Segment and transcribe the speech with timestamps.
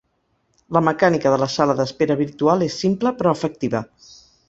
[0.77, 3.89] La mecànica de la sala d’espera virtual és simple però efectiva.